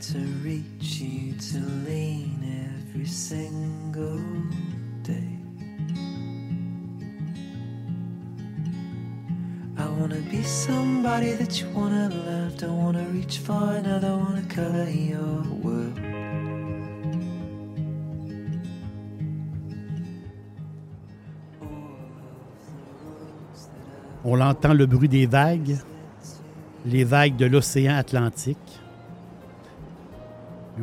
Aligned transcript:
To 0.00 0.18
reach 0.44 1.00
you 1.00 1.32
to 1.32 1.58
lean 1.86 2.38
every 2.68 3.06
single 3.06 4.20
day. 5.02 5.38
I 9.78 9.86
wanna 9.98 10.20
be 10.30 10.42
somebody 10.42 11.32
that 11.32 11.60
you 11.60 11.68
wanna 11.74 12.10
love. 12.10 12.56
Don't 12.58 12.76
wanna 12.76 13.04
reach 13.12 13.38
for 13.38 13.72
another, 13.72 14.14
wanna 14.16 14.42
color 14.48 14.88
your 14.90 15.42
world. 15.62 15.98
On 24.24 24.40
entend 24.40 24.74
le 24.74 24.86
bruit 24.86 25.08
des 25.08 25.26
vagues, 25.26 25.78
les 26.84 27.04
vagues 27.04 27.36
de 27.36 27.46
l'océan 27.46 27.94
Atlantique. 27.94 28.58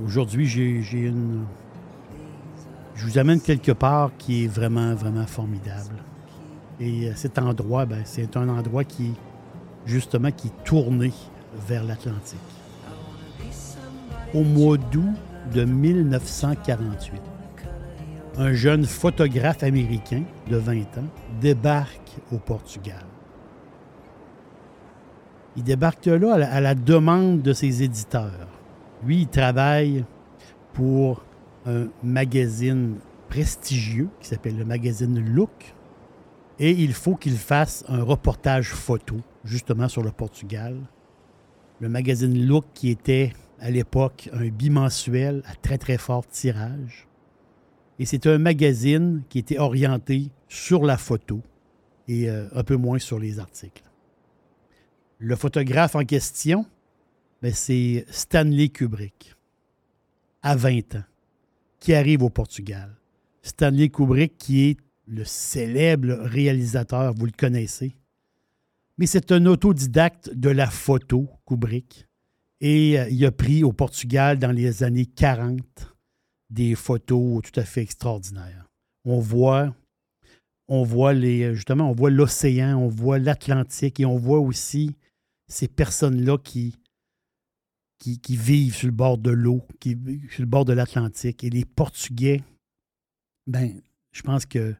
Aujourd'hui, 0.02 0.48
j'ai 0.48 1.00
une. 1.00 1.46
Je 2.96 3.06
vous 3.06 3.18
amène 3.20 3.40
quelque 3.40 3.72
part 3.72 4.12
qui 4.18 4.46
est 4.46 4.48
vraiment, 4.48 4.96
vraiment 4.96 5.28
formidable. 5.28 5.96
Et 6.80 7.08
euh, 7.08 7.14
cet 7.16 7.38
endroit, 7.38 7.86
ben, 7.86 8.02
c'est 8.04 8.36
un 8.36 8.50
endroit 8.50 8.84
qui, 8.84 9.14
justement, 9.86 10.32
qui 10.32 10.48
est 10.48 11.14
vers 11.68 11.84
l'Atlantique. 11.84 12.40
Au 14.34 14.44
mois 14.44 14.78
d'août 14.78 15.14
de 15.54 15.64
1948, 15.64 17.22
un 18.38 18.54
jeune 18.54 18.86
photographe 18.86 19.62
américain 19.62 20.24
de 20.50 20.58
20 20.58 20.76
ans 20.98 21.08
débarque 21.40 22.18
au 22.32 22.38
Portugal. 22.38 23.06
Il 25.56 25.64
débarque 25.64 26.08
là 26.08 26.34
à 26.34 26.62
la 26.62 26.74
demande 26.74 27.44
de 27.44 27.54
ses 27.54 27.84
éditeurs. 27.84 28.53
Lui, 29.06 29.22
il 29.22 29.28
travaille 29.28 30.06
pour 30.74 31.26
un 31.66 31.88
magazine 32.04 32.98
prestigieux 33.28 34.10
qui 34.20 34.28
s'appelle 34.28 34.58
le 34.58 34.66
magazine 34.66 35.20
Look. 35.20 35.76
Et 36.60 36.72
il 36.72 36.94
faut 36.94 37.16
qu'il 37.16 37.36
fasse 37.36 37.84
un 37.88 38.04
reportage 38.04 38.70
photo, 38.70 39.18
justement 39.44 39.90
sur 39.90 40.04
le 40.04 40.12
Portugal. 40.12 40.78
Le 41.80 41.90
magazine 41.90 42.46
Look, 42.46 42.66
qui 42.74 42.90
était 42.90 43.34
à 43.60 43.72
l'époque 43.72 44.30
un 44.34 44.48
bimensuel 44.48 45.42
à 45.46 45.56
très 45.56 45.78
très 45.78 45.98
fort 45.98 46.26
tirage. 46.28 47.08
Et 48.00 48.06
c'est 48.06 48.26
un 48.28 48.38
magazine 48.38 49.24
qui 49.30 49.40
était 49.40 49.60
orienté 49.60 50.30
sur 50.48 50.86
la 50.86 50.98
photo 50.98 51.42
et 52.08 52.30
euh, 52.30 52.48
un 52.54 52.64
peu 52.64 52.76
moins 52.76 53.00
sur 53.00 53.20
les 53.20 53.40
articles. 53.40 53.84
Le 55.20 55.36
photographe 55.36 55.96
en 55.96 56.04
question, 56.04 56.66
c'est 57.52 58.06
Stanley 58.10 58.70
Kubrick, 58.70 59.36
à 60.42 60.56
20 60.56 60.96
ans, 60.96 61.04
qui 61.80 61.94
arrive 61.94 62.24
au 62.24 62.30
Portugal. 62.30 62.96
Stanley 63.42 63.90
Kubrick, 63.90 64.38
qui 64.38 64.70
est 64.70 64.78
le 65.08 65.26
célèbre 65.26 66.14
réalisateur, 66.22 67.14
vous 67.14 67.26
le 67.26 67.34
connaissez. 67.38 67.98
Mais 68.98 69.06
c'est 69.06 69.32
un 69.32 69.46
autodidacte 69.46 70.30
de 70.34 70.50
la 70.50 70.68
photo, 70.70 71.28
Kubrick. 71.46 72.08
Et 72.62 72.98
euh, 72.98 73.10
il 73.10 73.26
a 73.26 73.32
pris 73.32 73.64
au 73.64 73.74
Portugal 73.74 74.38
dans 74.38 74.52
les 74.52 74.84
années 74.84 75.06
40 75.06 75.60
des 76.50 76.76
photos 76.76 77.42
tout 77.42 77.60
à 77.60 77.64
fait 77.64 77.82
extraordinaires. 77.82 78.70
On 79.04 79.20
voit, 79.20 79.76
on 80.70 80.84
voit 80.84 81.14
les, 81.14 81.56
justement, 81.56 81.90
on 81.90 81.94
voit 81.94 82.12
l'océan, 82.12 82.78
on 82.78 82.88
voit 82.88 83.20
l'Atlantique 83.20 84.00
et 84.00 84.06
on 84.06 84.18
voit 84.18 84.40
aussi 84.40 84.96
ces 85.48 85.68
personnes-là 85.68 86.38
qui, 86.38 86.78
qui, 88.04 88.36
vivent 88.36 88.76
sur 88.76 88.88
le 88.88 88.94
bord 88.94 89.18
de 89.18 89.32
l'eau, 89.32 89.66
qui 89.80 89.98
sur 90.30 90.42
le 90.42 90.48
bord 90.48 90.66
de 90.66 90.74
l'Atlantique. 90.74 91.44
Et 91.44 91.50
les 91.50 91.66
Portugais, 91.66 92.44
ben, 93.48 93.82
je 94.12 94.22
pense 94.22 94.46
que 94.46 94.76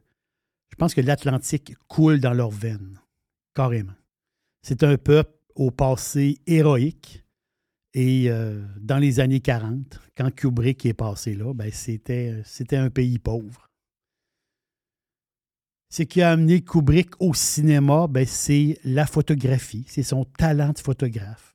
je 0.70 0.76
pense 0.76 0.94
que 0.94 1.00
l'Atlantique 1.00 1.76
coule 1.86 2.20
dans 2.20 2.34
leurs 2.34 2.50
veines, 2.50 3.00
carrément. 3.54 3.94
C'est 4.62 4.82
un 4.82 4.96
peuple 4.96 5.32
au 5.54 5.70
passé 5.70 6.38
héroïque. 6.46 7.24
Et 7.96 8.28
euh, 8.28 8.60
dans 8.80 8.98
les 8.98 9.20
années 9.20 9.38
40, 9.38 10.00
quand 10.16 10.34
Kubrick 10.34 10.84
est 10.84 10.94
passé 10.94 11.34
là, 11.34 11.54
ben, 11.54 11.70
c'était, 11.70 12.42
c'était 12.44 12.76
un 12.76 12.90
pays 12.90 13.20
pauvre. 13.20 13.70
Ce 15.90 16.02
qui 16.02 16.22
a 16.22 16.32
amené 16.32 16.60
Kubrick 16.60 17.10
au 17.20 17.34
cinéma, 17.34 18.08
ben, 18.08 18.26
c'est 18.26 18.80
la 18.82 19.06
photographie, 19.06 19.84
c'est 19.86 20.02
son 20.02 20.24
talent 20.24 20.72
de 20.72 20.80
photographe. 20.80 21.53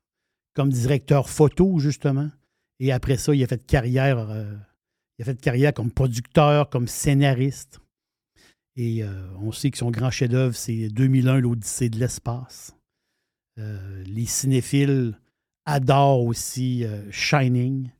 Comme 0.59 0.71
directeur 0.71 1.29
photo, 1.29 1.79
justement. 1.79 2.29
Et 2.81 2.91
après 2.91 3.15
ça, 3.15 3.33
il 3.33 3.41
a 3.41 3.47
fait 3.47 3.65
carrière, 3.65 4.19
euh, 4.29 4.57
il 5.17 5.21
a 5.21 5.25
fait 5.25 5.39
carrière 5.39 5.73
comme 5.73 5.89
producteur, 5.89 6.69
comme 6.69 6.85
scénariste. 6.85 7.79
Et 8.75 9.01
euh, 9.01 9.29
on 9.37 9.53
sait 9.53 9.71
que 9.71 9.77
son 9.77 9.89
grand 9.89 10.11
chef-d'œuvre, 10.11 10.53
c'est 10.53 10.89
2001, 10.89 11.39
l'Odyssée 11.39 11.87
de 11.87 11.97
l'espace. 11.97 12.75
Euh, 13.57 14.03
les 14.03 14.25
cinéphiles 14.25 15.17
adorent 15.63 16.25
aussi 16.25 16.83
Shining. 17.09 17.91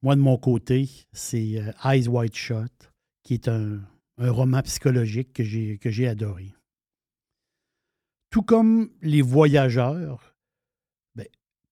Moi, 0.00 0.16
de 0.16 0.22
mon 0.22 0.38
côté, 0.38 0.88
c'est 1.12 1.60
Eyes 1.84 2.08
Wide 2.08 2.34
Shut, 2.34 2.90
qui 3.24 3.34
est 3.34 3.46
un, 3.46 3.82
roman 4.16 4.62
psychologique 4.62 5.34
que 5.34 5.44
j'ai, 5.44 6.08
adoré. 6.08 6.54
Tout 8.30 8.40
comme 8.42 8.88
Les 9.02 9.20
Voyageurs, 9.20 10.35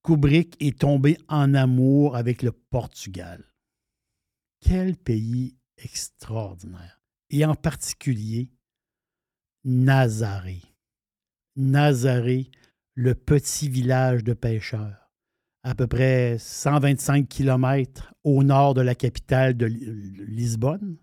Kubrick 0.05 0.57
est 0.61 0.79
tombé 0.81 1.17
en 1.29 1.55
amour 1.55 2.15
avec 2.17 2.43
le 2.43 2.53
Portugal. 2.53 3.43
Quel 4.61 4.97
pays 4.97 5.57
extraordinaire. 5.79 7.01
Et 7.31 7.45
en 7.45 7.55
particulier, 7.55 8.51
Nazaré. 9.65 10.61
Nazaré, 11.57 12.51
le 12.95 13.15
petit 13.15 13.69
village 13.69 14.23
de 14.25 14.35
pêcheurs, 14.35 15.11
à 15.63 15.75
peu 15.75 15.87
près 15.87 16.37
125 16.39 17.29
km 17.29 18.13
au 18.25 18.43
nord 18.45 18.75
de 18.75 18.83
la 18.83 18.95
capitale 18.95 19.57
de 19.57 19.67
Li- 19.67 19.87
Lisbonne, 20.27 20.99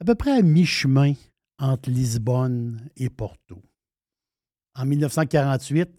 à 0.00 0.04
peu 0.04 0.14
près 0.14 0.38
à 0.38 0.42
mi-chemin 0.42 1.14
entre 1.58 1.90
Lisbonne 1.90 2.88
et 2.96 3.10
Porto. 3.10 3.62
En 4.74 4.86
1948, 4.86 5.90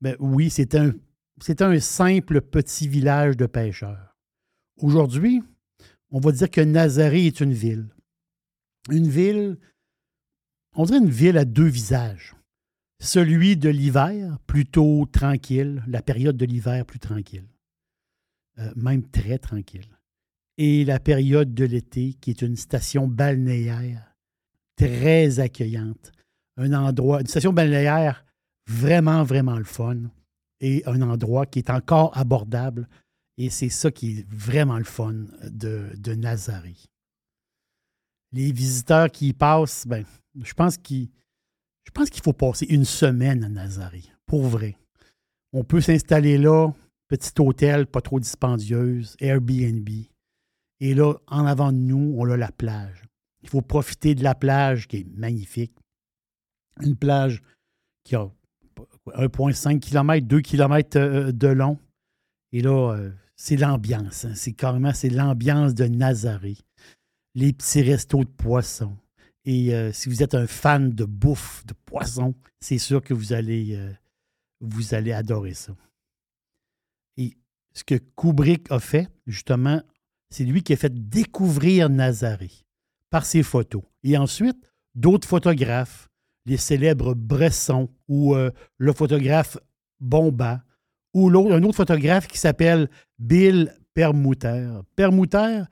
ben 0.00 0.16
oui, 0.20 0.50
c'était 0.50 0.78
un, 0.78 0.92
c'était 1.42 1.64
un 1.64 1.80
simple 1.80 2.40
petit 2.40 2.86
village 2.86 3.36
de 3.36 3.46
pêcheurs. 3.46 4.16
Aujourd'hui, 4.80 5.42
on 6.10 6.20
va 6.20 6.30
dire 6.32 6.50
que 6.50 6.60
Nazaré 6.60 7.26
est 7.26 7.40
une 7.40 7.52
ville. 7.52 7.88
Une 8.90 9.08
ville, 9.08 9.58
on 10.74 10.84
dirait 10.84 10.98
une 10.98 11.10
ville 11.10 11.38
à 11.38 11.44
deux 11.44 11.66
visages. 11.66 12.34
Celui 13.00 13.56
de 13.56 13.68
l'hiver, 13.68 14.38
plutôt 14.46 15.06
tranquille, 15.06 15.82
la 15.88 16.02
période 16.02 16.36
de 16.36 16.46
l'hiver 16.46 16.86
plus 16.86 17.00
tranquille, 17.00 17.48
Euh, 18.58 18.70
même 18.76 19.08
très 19.08 19.38
tranquille. 19.38 19.88
Et 20.58 20.84
la 20.84 21.00
période 21.00 21.54
de 21.54 21.64
l'été, 21.64 22.12
qui 22.20 22.30
est 22.30 22.42
une 22.42 22.56
station 22.56 23.08
balnéaire 23.08 24.14
très 24.76 25.40
accueillante. 25.40 26.12
Un 26.58 26.74
endroit, 26.74 27.22
une 27.22 27.26
station 27.26 27.54
balnéaire 27.54 28.26
vraiment, 28.66 29.24
vraiment 29.24 29.56
le 29.56 29.64
fun. 29.64 30.10
Et 30.62 30.82
un 30.86 31.02
endroit 31.02 31.44
qui 31.44 31.58
est 31.58 31.68
encore 31.68 32.16
abordable. 32.16 32.88
Et 33.36 33.50
c'est 33.50 33.68
ça 33.68 33.90
qui 33.90 34.20
est 34.20 34.26
vraiment 34.30 34.78
le 34.78 34.84
fun 34.84 35.26
de, 35.44 35.90
de 35.98 36.14
Nazaré. 36.14 36.76
Les 38.32 38.52
visiteurs 38.52 39.10
qui 39.10 39.28
y 39.28 39.32
passent, 39.34 39.86
ben, 39.86 40.04
je 40.42 40.54
pense 40.54 40.78
qu'il 40.78 41.10
faut 42.22 42.32
passer 42.32 42.64
une 42.66 42.86
semaine 42.86 43.44
à 43.44 43.48
Nazaré, 43.50 44.04
pour 44.24 44.44
vrai. 44.44 44.78
On 45.52 45.64
peut 45.64 45.82
s'installer 45.82 46.38
là, 46.38 46.72
petit 47.08 47.32
hôtel, 47.38 47.86
pas 47.86 48.00
trop 48.00 48.20
dispendieuse, 48.20 49.16
Airbnb. 49.20 49.88
Et 50.80 50.94
là, 50.94 51.14
en 51.26 51.44
avant 51.44 51.72
de 51.72 51.78
nous, 51.78 52.14
on 52.16 52.30
a 52.30 52.36
la 52.36 52.50
plage. 52.50 53.04
Il 53.42 53.48
faut 53.48 53.60
profiter 53.60 54.14
de 54.14 54.24
la 54.24 54.34
plage 54.34 54.88
qui 54.88 54.98
est 54.98 55.06
magnifique. 55.14 55.74
Une 56.80 56.96
plage 56.96 57.42
qui 58.04 58.16
a 58.16 58.30
1,5 59.06 59.80
km, 59.80 60.26
2 60.26 60.40
km 60.40 61.30
de 61.30 61.48
long. 61.48 61.78
Et 62.52 62.60
là, 62.62 62.92
euh, 62.92 63.10
c'est 63.36 63.56
l'ambiance. 63.56 64.24
Hein. 64.24 64.34
C'est 64.34 64.52
carrément 64.52 64.92
c'est 64.92 65.10
l'ambiance 65.10 65.74
de 65.74 65.86
Nazaré. 65.86 66.56
Les 67.34 67.52
petits 67.52 67.82
restos 67.82 68.24
de 68.24 68.28
poissons. 68.28 68.96
Et 69.44 69.74
euh, 69.74 69.92
si 69.92 70.08
vous 70.08 70.22
êtes 70.22 70.34
un 70.34 70.46
fan 70.46 70.90
de 70.90 71.04
bouffe, 71.04 71.64
de 71.66 71.74
poisson, 71.84 72.34
c'est 72.60 72.78
sûr 72.78 73.02
que 73.02 73.14
vous 73.14 73.32
allez, 73.32 73.74
euh, 73.74 73.92
vous 74.60 74.94
allez 74.94 75.12
adorer 75.12 75.54
ça. 75.54 75.74
Et 77.16 77.36
ce 77.72 77.82
que 77.82 77.96
Kubrick 78.16 78.70
a 78.70 78.78
fait, 78.78 79.08
justement, 79.26 79.82
c'est 80.30 80.44
lui 80.44 80.62
qui 80.62 80.72
a 80.74 80.76
fait 80.76 81.08
découvrir 81.08 81.88
Nazaré 81.90 82.50
par 83.10 83.24
ses 83.24 83.42
photos. 83.42 83.82
Et 84.04 84.16
ensuite, 84.16 84.70
d'autres 84.94 85.26
photographes, 85.26 86.08
les 86.46 86.56
célèbres 86.56 87.14
Bresson 87.14 87.88
ou 88.08 88.34
euh, 88.34 88.50
le 88.78 88.92
photographe 88.92 89.58
Bomba, 90.00 90.64
ou 91.14 91.28
un 91.28 91.62
autre 91.62 91.76
photographe 91.76 92.26
qui 92.26 92.38
s'appelle 92.38 92.88
Bill 93.18 93.72
Permuter. 93.94 94.80
Permuter, 94.96 95.62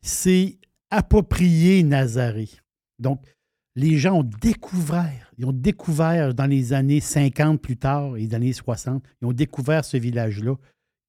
c'est 0.00 0.58
approprié 0.90 1.82
Nazaré. 1.82 2.48
Donc, 2.98 3.22
les 3.76 3.96
gens 3.96 4.20
ont 4.20 4.30
découvert, 4.40 5.30
ils 5.38 5.46
ont 5.46 5.52
découvert 5.52 6.34
dans 6.34 6.46
les 6.46 6.72
années 6.72 7.00
50 7.00 7.60
plus 7.60 7.76
tard 7.76 8.16
et 8.16 8.22
les 8.22 8.34
années 8.34 8.52
60, 8.52 9.04
ils 9.20 9.26
ont 9.26 9.32
découvert 9.32 9.84
ce 9.84 9.96
village-là 9.96 10.56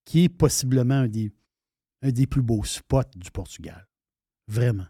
qui 0.06 0.26
est 0.26 0.30
possiblement 0.30 0.96
un 0.96 1.08
des, 1.08 1.32
un 2.04 2.12
des 2.12 2.28
plus 2.28 2.44
beaux 2.44 2.64
spots 2.64 3.02
du 3.16 3.32
Portugal. 3.32 3.88
Vraiment. 4.48 4.88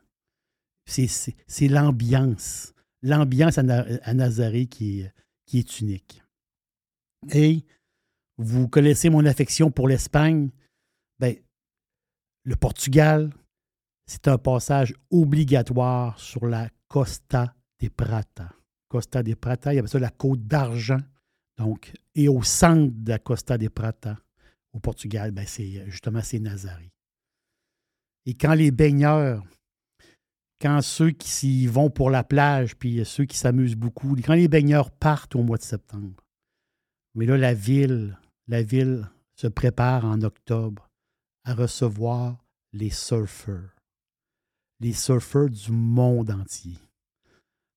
C'est 0.85 1.67
l'ambiance. 1.67 2.73
L'ambiance 3.01 3.57
à, 3.57 3.63
Nazaré 4.13 4.65
qui 4.65 5.01
est, 5.53 5.79
unique. 5.79 6.21
Et 7.31 7.63
vous 8.37 8.67
connaissez 8.67 9.09
mon 9.09 9.25
affection 9.25 9.71
pour 9.71 9.87
l'Espagne. 9.87 10.49
Ben, 11.19 11.35
le 12.43 12.55
Portugal, 12.55 13.31
c'est 14.05 14.27
un 14.27 14.37
passage 14.37 14.93
obligatoire 15.11 16.19
sur 16.19 16.45
la 16.45 16.69
Costa 16.87 17.53
de 17.81 17.89
Prata. 17.89 18.53
Costa 18.89 19.23
de 19.23 19.33
Prata, 19.33 19.71
il 19.71 19.77
y 19.77 19.79
avait 19.79 19.87
ça 19.87 19.99
la 19.99 20.09
côte 20.09 20.45
d'argent. 20.47 20.99
Donc, 21.57 21.93
et 22.15 22.27
au 22.27 22.41
centre 22.41 22.93
de 22.95 23.09
la 23.09 23.19
Costa 23.19 23.57
de 23.57 23.67
Prata, 23.67 24.17
au 24.73 24.79
Portugal, 24.79 25.31
ben 25.31 25.45
c'est 25.45 25.89
justement 25.89 26.21
Nazaré. 26.41 26.91
Et 28.25 28.33
quand 28.33 28.53
les 28.53 28.71
baigneurs, 28.71 29.43
quand 30.61 30.81
ceux 30.81 31.11
qui 31.11 31.29
s'y 31.29 31.67
vont 31.67 31.89
pour 31.89 32.09
la 32.09 32.23
plage, 32.23 32.75
puis 32.75 33.03
ceux 33.05 33.25
qui 33.25 33.37
s'amusent 33.37 33.75
beaucoup, 33.75 34.15
quand 34.15 34.33
les 34.33 34.47
baigneurs 34.47 34.91
partent 34.91 35.35
au 35.35 35.43
mois 35.43 35.57
de 35.57 35.63
septembre, 35.63 36.23
mais 37.15 37.25
là, 37.25 37.37
la 37.37 37.53
ville, 37.53 38.17
la 38.47 38.61
ville 38.61 39.09
se 39.35 39.47
prépare 39.47 40.05
en 40.05 40.21
octobre 40.21 40.89
à 41.45 41.53
recevoir 41.53 42.43
les 42.73 42.89
surfeurs 42.89 43.79
les 44.79 44.93
surfeurs 44.93 45.49
du 45.49 45.71
monde 45.71 46.31
entier. 46.31 46.77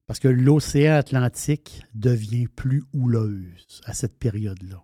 Parce 0.06 0.18
que 0.18 0.28
l'océan 0.28 0.94
Atlantique 0.94 1.82
devient 1.94 2.48
plus 2.48 2.84
houleuse 2.92 3.80
à 3.84 3.94
cette 3.94 4.18
période-là. 4.18 4.82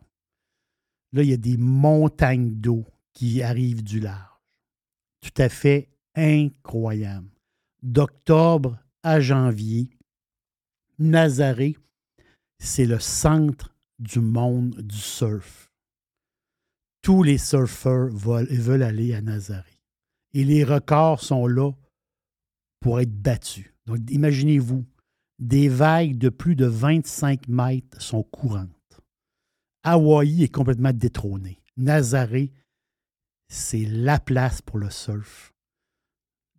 Là, 1.12 1.22
il 1.22 1.28
y 1.28 1.34
a 1.34 1.38
des 1.38 1.56
montagnes 1.56 2.52
d'eau 2.52 2.84
qui 3.12 3.42
arrivent 3.42 3.82
du 3.82 4.00
large. 4.00 4.40
Tout 5.20 5.42
à 5.42 5.48
fait 5.48 5.88
incroyable. 6.14 7.28
D'octobre 7.88 8.78
à 9.02 9.18
janvier, 9.18 9.88
Nazaré, 10.98 11.74
c'est 12.58 12.84
le 12.84 12.98
centre 12.98 13.74
du 13.98 14.20
monde 14.20 14.74
du 14.82 14.98
surf. 14.98 15.72
Tous 17.00 17.22
les 17.22 17.38
surfeurs 17.38 18.10
veulent 18.10 18.82
aller 18.82 19.14
à 19.14 19.22
Nazaré. 19.22 19.80
Et 20.34 20.44
les 20.44 20.64
records 20.64 21.22
sont 21.22 21.46
là 21.46 21.72
pour 22.80 23.00
être 23.00 23.22
battu. 23.22 23.74
Donc, 23.86 24.00
imaginez-vous, 24.10 24.84
des 25.38 25.70
vagues 25.70 26.18
de 26.18 26.28
plus 26.28 26.56
de 26.56 26.66
25 26.66 27.48
mètres 27.48 28.02
sont 28.02 28.22
courantes. 28.22 29.00
Hawaï 29.82 30.42
est 30.42 30.54
complètement 30.54 30.92
détrôné. 30.92 31.62
Nazaré, 31.78 32.52
c'est 33.48 33.86
la 33.86 34.20
place 34.20 34.60
pour 34.60 34.76
le 34.76 34.90
surf 34.90 35.54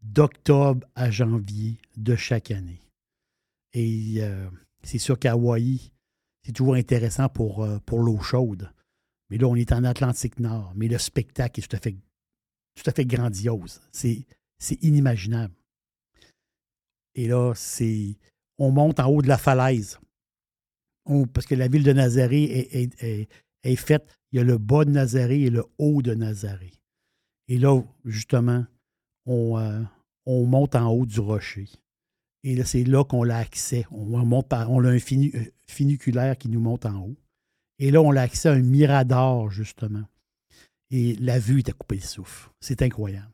d'octobre 0.01 0.87
à 0.95 1.11
janvier 1.11 1.77
de 1.97 2.15
chaque 2.15 2.51
année. 2.51 2.81
Et 3.73 4.17
euh, 4.19 4.49
c'est 4.83 4.97
sûr 4.97 5.19
qu'Hawaï, 5.19 5.91
c'est 6.43 6.53
toujours 6.53 6.75
intéressant 6.75 7.29
pour, 7.29 7.63
euh, 7.63 7.79
pour 7.85 7.99
l'eau 7.99 8.19
chaude. 8.19 8.71
Mais 9.29 9.37
là, 9.37 9.47
on 9.47 9.55
est 9.55 9.71
en 9.71 9.83
Atlantique 9.83 10.39
Nord. 10.39 10.73
Mais 10.75 10.87
le 10.87 10.97
spectacle 10.97 11.59
est 11.59 11.67
tout 11.67 11.75
à 11.75 11.79
fait, 11.79 11.95
tout 12.75 12.89
à 12.89 12.91
fait 12.91 13.05
grandiose. 13.05 13.81
C'est 13.91 14.25
inimaginable. 14.81 15.53
Et 17.15 17.27
là, 17.27 17.53
c'est. 17.55 18.17
On 18.57 18.71
monte 18.71 18.99
en 18.99 19.07
haut 19.07 19.21
de 19.21 19.27
la 19.27 19.37
falaise. 19.37 19.99
parce 21.33 21.45
que 21.45 21.55
la 21.55 21.67
ville 21.67 21.83
de 21.83 21.93
Nazaré 21.93 22.43
est, 23.63 23.75
faite. 23.75 24.07
Il 24.31 24.37
y 24.37 24.39
a 24.39 24.43
le 24.43 24.57
bas 24.57 24.85
de 24.85 24.91
Nazaré 24.91 25.41
et 25.43 25.49
le 25.49 25.65
haut 25.77 26.01
de 26.01 26.13
Nazaré. 26.13 26.71
Et 27.47 27.57
là, 27.57 27.81
justement, 28.05 28.65
on, 29.29 29.57
euh, 29.57 29.81
on 30.25 30.45
monte 30.45 30.75
en 30.75 30.91
haut 30.91 31.05
du 31.05 31.19
rocher. 31.19 31.69
Et 32.43 32.55
là, 32.55 32.65
c'est 32.65 32.83
là 32.83 33.03
qu'on 33.03 33.29
a 33.29 33.35
accès. 33.35 33.85
On, 33.91 34.05
monte 34.25 34.51
on 34.51 34.83
a 34.83 34.89
un 34.89 34.97
euh, 34.97 35.45
funiculaire 35.67 36.37
qui 36.37 36.49
nous 36.49 36.59
monte 36.59 36.85
en 36.85 37.05
haut. 37.05 37.15
Et 37.77 37.91
là, 37.91 38.01
on 38.01 38.15
a 38.15 38.21
accès 38.21 38.49
à 38.49 38.53
un 38.53 38.61
mirador, 38.61 39.51
justement. 39.51 40.03
Et 40.89 41.15
la 41.15 41.37
vue 41.37 41.59
est 41.59 41.69
à 41.69 41.73
couper 41.73 41.95
le 41.95 42.01
souffle. 42.01 42.49
C'est 42.59 42.81
incroyable. 42.81 43.31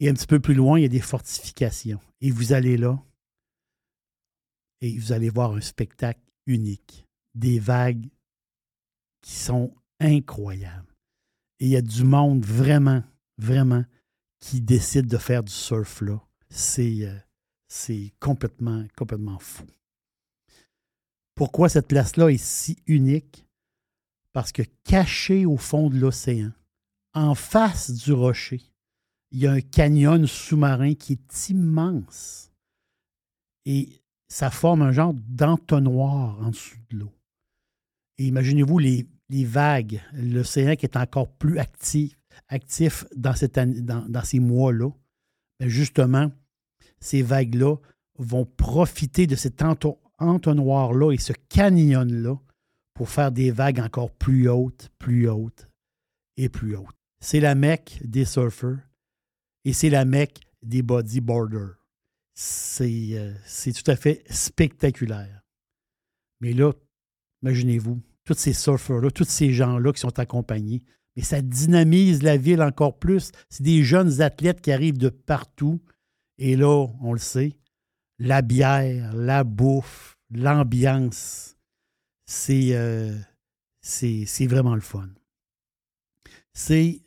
Et 0.00 0.08
un 0.08 0.14
petit 0.14 0.26
peu 0.26 0.40
plus 0.40 0.54
loin, 0.54 0.78
il 0.78 0.82
y 0.82 0.86
a 0.86 0.88
des 0.88 1.00
fortifications. 1.00 2.00
Et 2.20 2.30
vous 2.30 2.52
allez 2.52 2.76
là 2.76 3.02
et 4.80 4.98
vous 4.98 5.12
allez 5.12 5.30
voir 5.30 5.52
un 5.52 5.60
spectacle 5.60 6.20
unique. 6.46 7.06
Des 7.34 7.58
vagues 7.58 8.08
qui 9.22 9.34
sont 9.34 9.74
incroyables. 10.00 10.94
Et 11.60 11.66
il 11.66 11.70
y 11.70 11.76
a 11.76 11.82
du 11.82 12.04
monde 12.04 12.44
vraiment, 12.44 13.02
vraiment 13.38 13.84
qui 14.42 14.60
décide 14.60 15.06
de 15.06 15.18
faire 15.18 15.44
du 15.44 15.52
surf 15.52 16.02
là. 16.02 16.20
C'est, 16.50 17.06
euh, 17.06 17.16
c'est 17.68 18.12
complètement, 18.18 18.84
complètement 18.96 19.38
fou. 19.38 19.64
Pourquoi 21.34 21.68
cette 21.68 21.86
place-là 21.86 22.28
est 22.28 22.42
si 22.42 22.76
unique? 22.86 23.46
Parce 24.32 24.50
que 24.52 24.62
caché 24.84 25.46
au 25.46 25.56
fond 25.56 25.88
de 25.88 25.96
l'océan, 25.96 26.50
en 27.14 27.34
face 27.34 27.92
du 27.92 28.12
rocher, 28.12 28.60
il 29.30 29.40
y 29.40 29.46
a 29.46 29.52
un 29.52 29.60
canyon 29.60 30.26
sous-marin 30.26 30.94
qui 30.94 31.12
est 31.12 31.48
immense. 31.48 32.50
Et 33.64 34.02
ça 34.28 34.50
forme 34.50 34.82
un 34.82 34.92
genre 34.92 35.14
d'entonnoir 35.14 36.40
en 36.40 36.50
dessous 36.50 36.78
de 36.90 36.98
l'eau. 36.98 37.12
Et 38.18 38.26
imaginez-vous 38.26 38.78
les, 38.78 39.06
vagues, 39.30 40.02
l'océan 40.12 40.74
qui 40.74 40.84
est 40.84 40.96
encore 40.96 41.28
plus 41.28 41.58
actif, 41.58 42.18
actif 42.48 43.04
dans, 43.16 43.34
ces 43.34 44.40
mois-là. 44.40 44.90
Ben, 45.60 45.68
justement, 45.68 46.30
ces 47.00 47.22
vagues-là 47.22 47.76
vont 48.18 48.44
profiter 48.44 49.26
de 49.26 49.36
cet 49.36 49.62
entonnoir-là 50.18 51.12
et 51.12 51.18
ce 51.18 51.32
canyon-là 51.48 52.36
pour 52.94 53.08
faire 53.08 53.32
des 53.32 53.50
vagues 53.50 53.80
encore 53.80 54.10
plus 54.10 54.48
hautes, 54.48 54.90
plus 54.98 55.28
hautes 55.28 55.68
et 56.36 56.48
plus 56.48 56.76
hautes. 56.76 56.96
C'est 57.20 57.40
la 57.40 57.54
mecque 57.54 58.00
des 58.04 58.24
surfeurs 58.24 58.78
et 59.64 59.72
c'est 59.72 59.90
la 59.90 60.04
mecque 60.04 60.40
des 60.62 60.82
bodyboarders. 60.82 61.76
Euh, 62.80 63.34
c'est 63.44 63.72
tout 63.72 63.90
à 63.90 63.96
fait 63.96 64.24
spectaculaire. 64.30 65.42
Mais 66.40 66.52
là, 66.52 66.72
imaginez-vous, 67.42 68.00
tous 68.24 68.34
ces 68.34 68.52
surfeurs-là, 68.52 69.10
tous 69.10 69.28
ces 69.28 69.52
gens-là 69.52 69.92
qui 69.92 70.00
sont 70.00 70.18
accompagnés, 70.18 70.82
mais 71.16 71.22
ça 71.22 71.42
dynamise 71.42 72.22
la 72.22 72.36
ville 72.36 72.62
encore 72.62 72.98
plus. 72.98 73.32
C'est 73.48 73.62
des 73.62 73.82
jeunes 73.82 74.20
athlètes 74.20 74.60
qui 74.60 74.72
arrivent 74.72 74.98
de 74.98 75.08
partout. 75.08 75.80
Et 76.38 76.56
là, 76.56 76.86
on 77.00 77.12
le 77.12 77.18
sait, 77.18 77.52
la 78.18 78.42
bière, 78.42 79.14
la 79.14 79.44
bouffe, 79.44 80.16
l'ambiance, 80.30 81.56
c'est 82.26 82.70
euh, 82.72 83.16
vraiment 84.40 84.74
le 84.74 84.80
fun. 84.80 85.08
C'est 86.54 87.02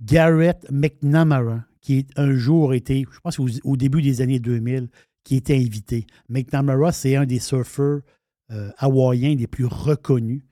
Garrett 0.00 0.66
McNamara 0.70 1.64
qui 1.80 2.06
un 2.16 2.34
jour 2.34 2.74
été, 2.74 3.06
je 3.10 3.20
pense 3.20 3.38
au, 3.38 3.76
début 3.76 4.02
des 4.02 4.20
années 4.20 4.40
2000, 4.40 4.88
qui 5.24 5.36
était 5.36 5.56
invité. 5.56 6.06
McNamara, 6.28 6.92
c'est 6.92 7.16
un 7.16 7.24
des 7.24 7.38
surfeurs 7.38 8.02
euh, 8.50 8.70
hawaïens 8.78 9.34
les 9.34 9.46
plus 9.46 9.64
reconnus. 9.64 10.42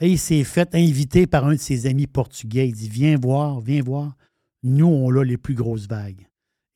Et 0.00 0.10
il 0.12 0.18
s'est 0.18 0.44
fait 0.44 0.74
inviter 0.74 1.26
par 1.26 1.46
un 1.46 1.52
de 1.52 1.60
ses 1.60 1.86
amis 1.86 2.06
portugais. 2.06 2.68
Il 2.68 2.74
dit 2.74 2.88
Viens 2.88 3.18
voir, 3.18 3.60
viens 3.60 3.82
voir. 3.82 4.16
Nous, 4.62 4.86
on 4.86 5.14
a 5.16 5.24
les 5.24 5.36
plus 5.36 5.54
grosses 5.54 5.86
vagues. 5.86 6.26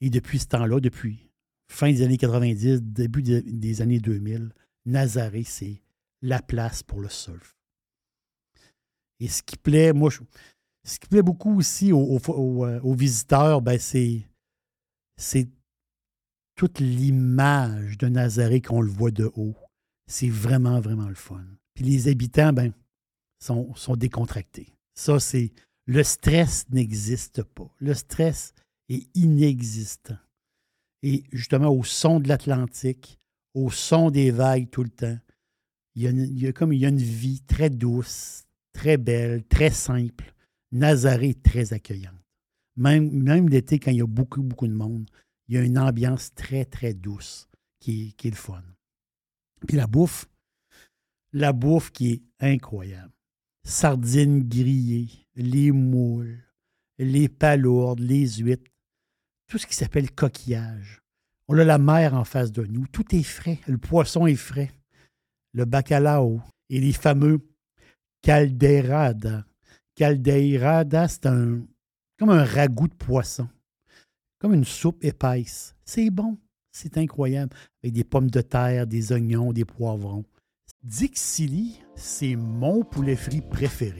Et 0.01 0.11
depuis 0.11 0.39
ce 0.39 0.47
temps-là, 0.47 0.81
depuis 0.81 1.31
fin 1.71 1.91
des 1.91 2.03
années 2.03 2.19
90, 2.19 2.83
début 2.83 3.23
de- 3.23 3.41
des 3.47 3.81
années 3.83 4.01
2000, 4.01 4.53
Nazaré, 4.87 5.45
c'est 5.45 5.83
la 6.23 6.43
place 6.43 6.83
pour 6.83 7.01
le 7.01 7.09
surf. 7.09 7.57
Et 9.21 9.29
ce 9.29 9.43
qui 9.43 9.57
plaît, 9.57 9.93
moi, 9.93 10.11
ce 10.85 10.99
qui 10.99 11.07
plaît 11.09 11.23
beaucoup 11.23 11.57
aussi 11.57 11.93
aux, 11.93 12.19
euh, 12.29 12.81
aux 12.83 12.95
visiteurs, 12.95 13.63
ben, 13.63 13.79
c'est, 13.79 14.27
c'est 15.17 15.49
toute 16.57 16.81
l'image 16.81 17.97
de 17.99 18.09
Nazaré 18.09 18.61
qu'on 18.61 18.83
le 18.83 18.91
voit 18.91 19.11
de 19.11 19.31
haut. 19.35 19.57
C'est 20.07 20.29
vraiment, 20.29 20.81
vraiment 20.81 21.09
le 21.09 21.15
fun. 21.15 21.45
Puis 21.75 21.85
les 21.85 22.09
habitants, 22.09 22.53
ben, 22.53 22.73
sont, 23.45 23.97
décontractés. 23.97 24.75
Ça, 24.95 25.21
c'est. 25.21 25.53
Le 25.87 26.03
stress 26.03 26.67
n'existe 26.71 27.43
pas. 27.43 27.71
Le 27.79 27.93
stress 27.93 28.55
est 28.89 29.07
inexistant. 29.15 30.17
Et 31.03 31.25
justement, 31.31 31.69
au 31.69 31.85
son 31.85 32.21
de 32.21 32.29
l'Atlantique, 32.29 33.19
au 33.53 33.71
son 33.71 34.11
des 34.11 34.31
vagues 34.31 34.71
tout 34.71 34.83
le 34.83 34.89
temps, 34.89 35.19
il 35.95 36.03
y 36.03 36.07
a, 36.07 36.11
une, 36.11 36.53
comme 36.55 36.73
une 36.73 36.97
vie 36.97 37.43
très 37.43 37.69
douce, 37.69 38.45
très 38.73 38.97
belle, 38.97 39.45
très 39.45 39.71
simple. 39.71 40.33
Nazaré 40.73 41.35
très 41.35 41.73
accueillante. 41.73 42.15
Même, 42.77 43.11
même 43.11 43.49
l'été, 43.49 43.79
quand 43.79 43.93
il 43.93 43.99
y 43.99 44.03
a 44.03 44.07
beaucoup, 44.07 44.43
beaucoup 44.43 44.67
de 44.67 44.73
monde, 44.73 45.09
il 45.47 45.55
y 45.55 45.59
a 45.59 45.63
une 45.63 45.79
ambiance 45.79 46.35
très, 46.35 46.65
très 46.65 46.95
douce 46.95 47.47
qui, 47.79 48.15
qui 48.15 48.29
est 48.29 48.31
le 48.31 48.37
fun. 48.37 48.63
Puis 49.69 49.77
la 49.77 49.87
bouffe, 49.87 50.27
la 51.33 51.53
bouffe 51.53 51.91
qui 51.91 52.11
est 52.11 52.23
incroyable. 52.41 53.13
Sardines 53.65 54.47
grillées, 54.47 55.09
les 55.37 55.73
moules, 55.73 56.45
les 56.99 57.29
palourdes, 57.29 58.01
les 58.01 58.29
huîtres, 58.29 58.71
tout 59.49 59.57
ce 59.57 59.67
qui 59.67 59.75
s'appelle 59.75 60.11
coquillage. 60.11 61.01
On 61.49 61.59
a 61.59 61.65
la 61.65 61.79
mer 61.79 62.15
en 62.15 62.25
face 62.25 62.53
de 62.53 62.65
nous. 62.65 62.87
Tout 62.87 63.15
est 63.15 63.23
frais. 63.23 63.59
Le 63.67 63.79
poisson 63.79 64.27
est 64.27 64.37
frais. 64.37 64.71
Le 65.53 65.65
bacalao 65.65 66.41
et 66.69 66.81
les 66.81 66.93
fameux 66.93 67.41
caldeirada. 68.23 69.47
Caldeirada, 69.95 71.09
c'est 71.09 71.27
un, 71.27 71.63
comme 72.19 72.31
un 72.31 72.45
ragoût 72.45 72.89
de 72.89 72.95
poisson, 72.95 73.49
comme 74.39 74.55
une 74.55 74.65
soupe 74.65 75.05
épaisse. 75.05 75.75
C'est 75.85 76.11
bon. 76.11 76.39
C'est 76.73 76.99
incroyable. 76.99 77.55
Avec 77.83 77.95
des 77.95 78.05
pommes 78.05 78.31
de 78.31 78.41
terre, 78.41 78.87
des 78.87 79.13
oignons, 79.13 79.53
des 79.53 79.65
poivrons. 79.65 80.25
Dixili, 80.83 81.81
c'est 81.97 82.37
mon 82.37 82.83
poulet 82.83 83.17
frit 83.17 83.41
préféré. 83.41 83.99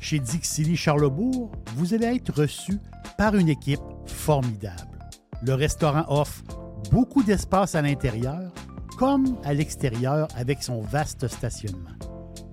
Chez 0.00 0.18
Dixili 0.18 0.76
Charlebourg, 0.76 1.52
vous 1.76 1.94
allez 1.94 2.06
être 2.06 2.32
reçu 2.32 2.78
par 3.18 3.36
une 3.36 3.48
équipe 3.48 3.80
formidable. 4.06 4.98
Le 5.42 5.54
restaurant 5.54 6.04
offre 6.08 6.42
beaucoup 6.90 7.22
d'espace 7.22 7.74
à 7.74 7.82
l'intérieur 7.82 8.52
comme 8.96 9.38
à 9.44 9.54
l'extérieur 9.54 10.28
avec 10.36 10.62
son 10.62 10.80
vaste 10.80 11.28
stationnement. 11.28 11.96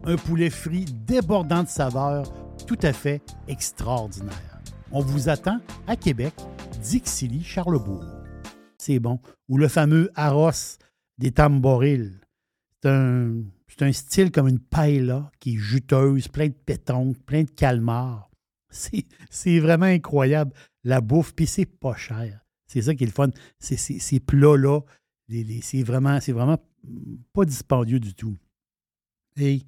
Un 0.06 0.16
poulet 0.16 0.50
frit 0.50 0.86
débordant 0.86 1.64
de 1.64 1.68
saveurs 1.68 2.32
tout 2.66 2.80
à 2.82 2.94
fait 2.94 3.22
extraordinaire. 3.48 4.62
On 4.92 5.02
vous 5.02 5.30
attend 5.30 5.60
à 5.88 5.96
Québec, 5.96 6.34
Dixili 6.82 7.44
Charlebourg. 7.44 8.06
C'est 8.78 9.00
bon. 9.00 9.20
Ou 9.50 9.58
le 9.58 9.68
fameux 9.68 10.10
arroz 10.16 10.78
des 11.18 11.32
tamborils. 11.32 12.22
C'est 12.82 12.90
un, 12.90 13.42
c'est 13.78 13.86
un 13.86 13.92
style 13.92 14.32
comme 14.32 14.48
une 14.48 14.60
paella 14.60 15.32
qui 15.40 15.56
est 15.56 15.58
juteuse, 15.58 16.28
plein 16.28 16.48
de 16.48 16.54
pétanque, 16.54 17.18
plein 17.26 17.44
de 17.44 17.52
calmars. 17.52 18.30
C'est, 19.30 19.60
vraiment 19.60 19.86
incroyable. 19.86 20.52
La 20.84 21.00
bouffe, 21.00 21.34
puis 21.34 21.48
c'est 21.48 21.66
pas 21.66 21.96
cher. 21.96 22.46
C'est 22.68 22.82
ça 22.82 22.94
qui 22.94 23.04
est 23.06 23.08
le 23.08 23.14
fun. 23.14 23.30
Ces 23.60 24.20
plats-là, 24.20 24.82
c'est, 25.62 25.84
vraiment, 25.84 26.20
vraiment 26.20 26.58
pas 27.34 27.46
dispendieux 27.46 28.00
du 28.00 28.14
tout. 28.14 28.38
Et 29.38 29.64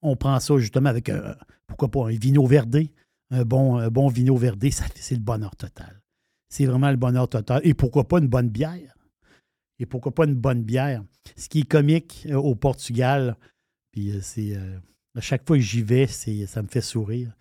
on 0.00 0.16
prend 0.16 0.38
ça 0.38 0.56
justement 0.58 0.88
avec, 0.88 1.08
euh, 1.08 1.34
pourquoi 1.66 1.90
pas, 1.90 2.06
un 2.08 2.16
vino 2.16 2.46
verdé. 2.46 2.92
Un 3.30 3.44
bon, 3.44 3.78
un 3.78 3.88
bon 3.88 4.08
vino 4.08 4.36
verdé, 4.36 4.70
c'est 4.70 5.14
le 5.14 5.20
bonheur 5.20 5.56
total. 5.56 6.00
C'est 6.48 6.66
vraiment 6.66 6.90
le 6.90 6.96
bonheur 6.96 7.28
total. 7.28 7.60
Et 7.64 7.74
pourquoi 7.74 8.06
pas 8.06 8.18
une 8.18 8.28
bonne 8.28 8.48
bière? 8.48 8.96
Et 9.78 9.86
pourquoi 9.86 10.14
pas 10.14 10.24
une 10.24 10.34
bonne 10.34 10.62
bière? 10.62 11.04
Ce 11.36 11.48
qui 11.48 11.60
est 11.60 11.68
comique 11.68 12.26
euh, 12.30 12.36
au 12.36 12.54
Portugal, 12.54 13.36
puis 13.92 14.10
euh, 14.10 14.20
c'est 14.22 14.56
euh, 14.56 14.78
à 15.14 15.20
chaque 15.20 15.46
fois 15.46 15.56
que 15.56 15.62
j'y 15.62 15.82
vais, 15.82 16.06
ça 16.06 16.62
me 16.62 16.68
fait 16.68 16.80
sourire. 16.80 17.32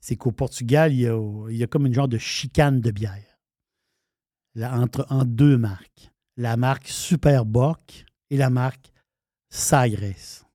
C'est 0.00 0.16
qu'au 0.16 0.32
Portugal, 0.32 0.92
il 0.92 1.00
y, 1.00 1.62
a, 1.62 1.66
comme 1.66 1.86
une 1.86 1.94
genre 1.94 2.08
de 2.08 2.18
chicane 2.18 2.80
de 2.80 2.90
bière. 2.90 3.38
Là, 4.54 4.74
entre, 4.78 5.06
en 5.10 5.24
deux 5.24 5.58
marques. 5.58 6.10
La 6.36 6.56
marque 6.56 6.88
Superboc 6.88 8.06
et 8.30 8.38
la 8.38 8.48
marque 8.48 8.92
Sagres. 9.50 10.46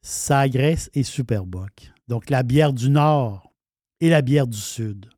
Sagres 0.00 0.88
et 0.94 1.02
Superboc. 1.02 1.92
Donc 2.08 2.30
la 2.30 2.42
bière 2.42 2.72
du 2.72 2.88
Nord 2.88 3.52
et 4.00 4.08
la 4.08 4.22
bière 4.22 4.46
du 4.46 4.58
Sud. 4.58 5.10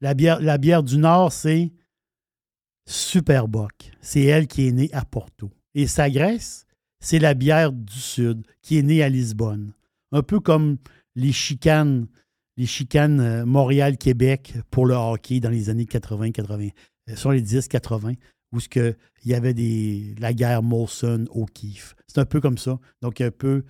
La 0.00 0.14
bière 0.14 0.82
du 0.82 0.98
Nord, 0.98 1.32
c'est 1.32 1.72
Superboc. 2.88 3.92
C'est 4.00 4.24
elle 4.24 4.46
qui 4.46 4.66
est 4.66 4.72
née 4.72 4.88
à 4.92 5.04
Porto. 5.04 5.50
Et 5.74 5.86
Sagres, 5.86 6.40
c'est 7.00 7.18
la 7.18 7.34
bière 7.34 7.70
du 7.70 7.98
Sud 7.98 8.46
qui 8.62 8.78
est 8.78 8.82
née 8.82 9.02
à 9.02 9.10
Lisbonne. 9.10 9.72
Un 10.10 10.22
peu 10.22 10.40
comme 10.40 10.78
les 11.14 11.32
chicanes, 11.32 12.06
les 12.56 12.64
chicanes 12.64 13.20
euh, 13.20 13.44
Montréal-Québec 13.44 14.54
pour 14.70 14.86
le 14.86 14.94
hockey 14.94 15.38
dans 15.38 15.50
les 15.50 15.68
années 15.68 15.84
80-80, 15.84 16.72
euh, 17.10 17.16
sur 17.16 17.30
les 17.30 17.42
10-80, 17.42 18.16
où 18.52 18.58
il 18.74 18.94
y 19.26 19.34
avait 19.34 19.52
des, 19.52 20.14
la 20.18 20.32
guerre 20.32 20.62
Molson 20.62 21.26
au 21.30 21.44
Kief. 21.44 21.94
C'est 22.06 22.20
un 22.20 22.24
peu 22.24 22.40
comme 22.40 22.56
ça. 22.56 22.78
Donc, 23.02 23.20
un 23.20 23.30
peu, 23.30 23.64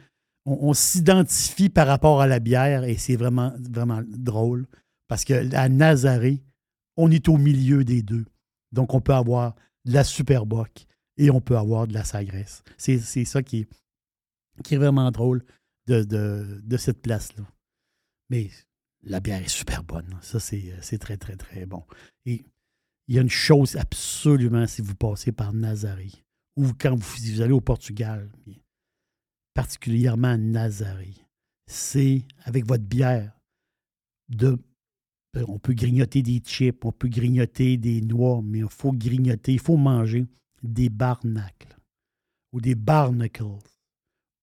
on, 0.47 0.59
on 0.69 0.75
s'identifie 0.75 1.71
par 1.71 1.89
rapport 1.89 2.21
à 2.21 2.29
la 2.29 2.39
bière 2.39 2.85
et 2.85 2.97
c'est 2.97 3.17
vraiment, 3.17 3.53
vraiment 3.69 4.01
drôle 4.07 4.69
parce 5.09 5.25
que 5.25 5.53
à 5.57 5.69
Nazaré, 5.69 6.41
on 6.97 7.11
est 7.11 7.29
au 7.29 7.37
milieu 7.37 7.83
des 7.83 8.03
deux. 8.03 8.25
Donc, 8.73 8.95
on 8.95 9.01
peut 9.01 9.15
avoir 9.15 9.55
de 9.85 9.93
la 9.93 10.05
Superboc 10.05 10.87
et 11.17 11.31
on 11.31 11.41
peut 11.41 11.57
avoir 11.57 11.87
de 11.87 11.95
la 11.95 12.05
Sagresse. 12.05 12.63
C'est 12.77 12.99
ça 12.99 13.43
qui 13.43 13.61
est, 13.61 13.69
qui 14.63 14.75
est 14.75 14.79
vraiment 14.79 15.11
drôle 15.11 15.45
de, 15.87 16.03
de, 16.05 16.61
de 16.63 16.77
cette 16.77 17.03
place-là. 17.03 17.45
Mais 18.31 18.51
la 19.03 19.21
bière 19.21 19.43
est 19.43 19.49
super 19.49 19.83
bonne. 19.83 20.19
Ça, 20.21 20.39
c'est 20.41 20.75
c'est 20.83 20.99
très, 20.99 21.17
très, 21.17 21.37
très 21.37 21.67
bon. 21.67 21.85
Et 22.27 22.45
il 23.07 23.15
y 23.15 23.19
a 23.19 23.23
une 23.23 23.31
chose 23.31 23.77
absolument, 23.77 24.67
si 24.67 24.83
vous 24.83 24.95
passez 24.95 25.33
par 25.33 25.53
Nazaré, 25.53 26.11
ou 26.57 26.73
quand 26.79 26.95
vous, 26.95 27.17
vous 27.33 27.41
allez 27.41 27.53
au 27.53 27.61
Portugal, 27.61 28.31
particulièrement 29.55 30.37
Nazaré, 30.37 31.15
c'est 31.67 32.25
avec 32.45 32.67
votre 32.67 32.85
bière 32.85 33.33
de 34.29 34.59
on 35.35 35.59
peut 35.59 35.75
grignoter 35.75 36.23
des 36.23 36.41
chips, 36.45 36.85
on 36.85 36.93
peut 36.93 37.09
grignoter 37.09 37.77
des 37.77 38.01
noix, 38.01 38.41
mais 38.43 38.59
il 38.59 38.69
faut 38.69 38.93
grignoter, 38.93 39.53
il 39.53 39.61
faut 39.61 39.77
manger 39.77 40.27
des 40.63 40.89
barnacles 40.89 41.77
ou 42.53 42.61
des 42.61 42.75
barnacles. 42.75 43.45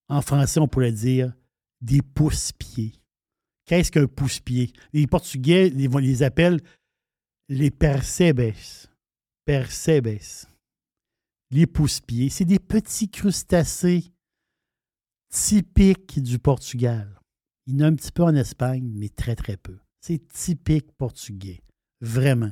En 0.07 0.21
français, 0.21 0.59
on 0.59 0.67
pourrait 0.67 0.91
dire 0.91 1.33
des 1.81 2.01
pousse-pieds. 2.01 2.93
Qu'est-ce 3.65 3.91
qu'un 3.91 4.07
pousse-pied? 4.07 4.71
Les 4.93 5.07
Portugais 5.07 5.69
les 5.69 6.23
appellent 6.23 6.61
les 7.49 7.71
percebes. 7.71 8.53
Percebes. 9.43 10.19
Les 11.51 11.65
pousse-pieds. 11.65 12.29
C'est 12.29 12.45
des 12.45 12.59
petits 12.59 13.09
crustacés 13.09 14.11
typiques 15.29 16.21
du 16.21 16.37
Portugal. 16.39 17.19
Il 17.65 17.73
y 17.73 17.77
en 17.77 17.85
a 17.85 17.87
un 17.87 17.95
petit 17.95 18.11
peu 18.11 18.23
en 18.23 18.35
Espagne, 18.35 18.91
mais 18.93 19.09
très, 19.09 19.35
très 19.35 19.57
peu. 19.57 19.77
C'est 20.07 20.27
typique 20.27 20.91
portugais. 20.99 21.63
Vraiment. 21.99 22.51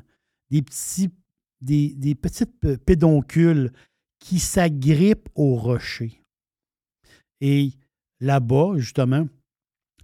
Des 0.50 0.64
petits, 0.64 1.12
des, 1.62 1.94
des 1.94 2.16
petites 2.16 2.78
pédoncules 2.78 3.72
qui 4.18 4.40
s'agrippent 4.40 5.30
au 5.36 5.56
rocher. 5.56 6.20
Et 7.42 7.74
là-bas, 8.20 8.78
justement, 8.78 9.28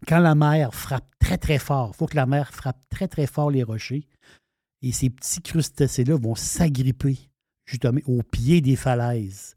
quand 0.08 0.20
la 0.20 0.36
mer 0.36 0.76
frappe 0.76 1.10
très, 1.18 1.40
très 1.40 1.58
fort, 1.58 1.94
il 1.96 1.98
faut 1.98 2.06
que 2.06 2.18
la 2.18 2.28
mer 2.28 2.54
frappe 2.54 2.88
très, 2.88 3.08
très 3.08 3.26
fort 3.26 3.50
les 3.50 3.64
rochers. 3.64 4.06
Et 4.84 4.92
ces 4.92 5.10
petits 5.10 5.42
crustacés-là 5.42 6.18
vont 6.18 6.36
s'agripper, 6.36 7.18
justement, 7.66 8.02
au 8.06 8.22
pied 8.22 8.62
des 8.62 8.76
falaises. 8.76 9.56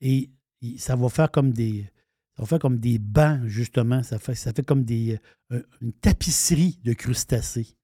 Et 0.00 0.30
ça 0.78 0.96
va 0.96 1.10
faire 1.10 1.30
comme 1.30 1.52
des, 1.52 1.90
ça 2.36 2.46
faire 2.46 2.58
comme 2.58 2.78
des 2.78 2.98
bancs, 2.98 3.46
justement. 3.46 4.02
Ça 4.02 4.18
fait, 4.18 4.34
fait 4.34 4.66
comme 4.66 4.84
des, 4.84 5.18
euh, 5.52 5.62
une 5.80 5.92
tapisserie 5.92 6.78
de 6.84 6.92
crustacés. 6.92 7.76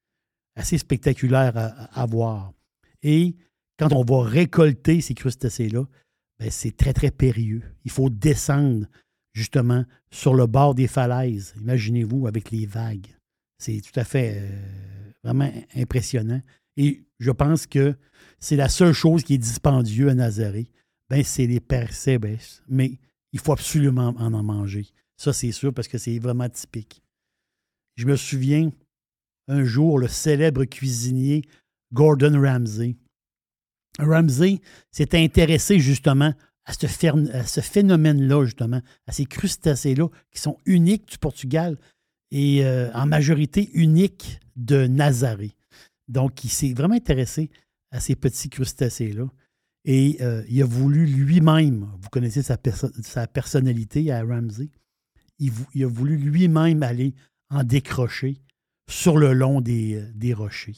Assez 0.56 0.78
spectaculaire 0.78 1.52
à, 1.92 2.06
voir. 2.06 2.52
Et 3.02 3.36
quand 3.78 3.92
on 3.92 4.02
va 4.02 4.28
récolter 4.28 5.00
ces 5.00 5.14
crustacés-là, 5.14 5.84
ben, 6.38 6.50
c'est 6.50 6.76
très, 6.76 6.92
très 6.92 7.12
périlleux. 7.12 7.62
Il 7.84 7.90
faut 7.90 8.10
descendre, 8.10 8.86
justement, 9.32 9.84
sur 10.10 10.34
le 10.34 10.46
bord 10.46 10.74
des 10.74 10.88
falaises. 10.88 11.54
Imaginez-vous 11.60 12.26
avec 12.26 12.50
les 12.50 12.66
vagues. 12.66 13.06
C'est 13.58 13.80
tout 13.80 13.98
à 13.98 14.04
fait 14.04 14.38
euh, 14.38 15.12
vraiment 15.22 15.50
impressionnant. 15.76 16.42
Et 16.76 17.04
je 17.20 17.30
pense 17.30 17.66
que 17.66 17.94
c'est 18.40 18.56
la 18.56 18.68
seule 18.68 18.92
chose 18.92 19.22
qui 19.22 19.34
est 19.34 19.38
dispendieuse 19.38 20.10
à 20.10 20.14
Nazaré. 20.14 20.70
Ben, 21.08 21.22
c'est 21.22 21.46
les 21.46 21.60
percebes. 21.60 22.36
Mais 22.68 22.98
il 23.32 23.40
faut 23.40 23.52
absolument 23.52 24.14
en 24.18 24.34
en 24.34 24.42
manger. 24.42 24.86
Ça, 25.16 25.32
c'est 25.32 25.52
sûr, 25.52 25.72
parce 25.74 25.88
que 25.88 25.98
c'est 25.98 26.18
vraiment 26.18 26.48
typique. 26.48 27.02
Je 27.96 28.06
me 28.06 28.16
souviens, 28.16 28.70
un 29.48 29.64
jour, 29.64 29.98
le 29.98 30.08
célèbre 30.08 30.64
cuisinier 30.64 31.42
Gordon 31.92 32.40
Ramsay. 32.40 32.96
Ramsay 33.98 34.60
s'est 34.90 35.14
intéressé 35.14 35.78
justement 35.78 36.32
à 36.64 36.72
ce, 36.72 37.60
phénomène-là, 37.60 38.44
justement, 38.44 38.80
à 39.06 39.12
ces 39.12 39.26
crustacés-là 39.26 40.08
qui 40.30 40.40
sont 40.40 40.56
uniques 40.66 41.08
du 41.08 41.18
Portugal 41.18 41.76
et 42.30 42.64
euh, 42.64 42.92
en 42.92 43.06
majorité 43.06 43.70
uniques 43.74 44.40
de 44.56 44.86
Nazaré. 44.86 45.52
Donc, 46.08 46.44
il 46.44 46.50
s'est 46.50 46.72
vraiment 46.72 46.94
intéressé 46.94 47.50
à 47.90 48.00
ces 48.00 48.14
petits 48.14 48.50
crustacés-là. 48.50 49.26
Et 49.84 50.18
euh, 50.20 50.44
il 50.48 50.62
a 50.62 50.66
voulu 50.66 51.06
lui-même, 51.06 51.88
vous 52.00 52.08
connaissez 52.10 52.42
sa, 52.42 52.56
personnalité 53.26 54.12
à 54.12 54.22
Ramsey, 54.22 54.68
il, 55.38 55.52
a 55.82 55.86
voulu 55.86 56.16
lui-même 56.16 56.82
aller 56.82 57.14
en 57.48 57.64
décrocher 57.64 58.42
sur 58.90 59.16
le 59.16 59.32
long 59.32 59.60
des, 59.60 59.94
euh, 59.94 60.12
des, 60.14 60.34
rochers. 60.34 60.76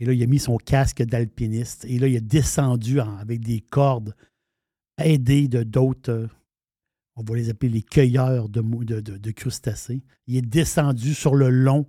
Et 0.00 0.04
là, 0.04 0.12
il 0.12 0.22
a 0.22 0.26
mis 0.26 0.38
son 0.38 0.58
casque 0.58 1.02
d'alpiniste 1.02 1.86
et 1.86 1.98
là, 1.98 2.08
il 2.08 2.16
a 2.16 2.20
descendu 2.20 3.00
avec 3.00 3.40
des 3.40 3.60
cordes 3.60 4.14
aidé 4.98 5.48
de 5.48 5.62
d'autres, 5.62 6.12
euh, 6.12 6.28
on 7.16 7.22
va 7.22 7.36
les 7.36 7.50
appeler 7.50 7.70
les 7.70 7.82
cueilleurs 7.82 8.48
de, 8.48 9.30
crustacés. 9.30 10.02
Il 10.26 10.36
est 10.36 10.42
descendu 10.42 11.14
sur 11.14 11.34
le 11.34 11.48
long 11.48 11.86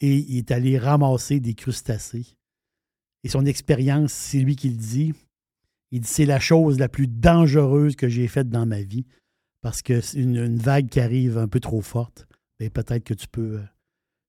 et 0.00 0.16
il 0.16 0.38
est 0.38 0.50
allé 0.50 0.78
ramasser 0.78 1.40
des 1.40 1.54
crustacés. 1.54 2.36
Et 3.22 3.28
son 3.28 3.46
expérience, 3.46 4.12
c'est 4.12 4.40
lui 4.40 4.56
qui 4.56 4.70
le 4.70 4.76
dit. 4.76 5.14
Il 5.90 6.00
dit 6.00 6.08
c'est 6.08 6.26
la 6.26 6.40
chose 6.40 6.78
la 6.78 6.88
plus 6.88 7.08
dangereuse 7.08 7.96
que 7.96 8.08
j'ai 8.08 8.28
faite 8.28 8.48
dans 8.48 8.66
ma 8.66 8.82
vie 8.82 9.06
parce 9.60 9.82
que 9.82 10.00
c'est 10.00 10.18
une, 10.18 10.56
vague 10.56 10.88
qui 10.88 11.00
arrive 11.00 11.38
un 11.38 11.48
peu 11.48 11.60
trop 11.60 11.82
forte. 11.82 12.26
Ben, 12.58 12.70
peut-être 12.70 13.04
que 13.04 13.14
tu 13.14 13.26
peux, 13.28 13.58
euh, 13.58 13.64